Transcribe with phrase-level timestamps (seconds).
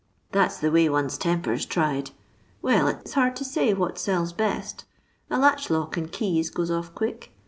[0.31, 2.09] That 's the way one's temper 's tried.
[2.63, 4.85] Well, it 's hard to say what sells best.
[5.29, 7.31] A latch lock and keys goes off quick.